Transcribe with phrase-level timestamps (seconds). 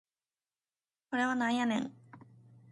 [1.11, 1.93] これはなんやねん